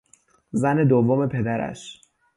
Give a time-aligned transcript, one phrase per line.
[0.51, 2.01] زن دوم پدرش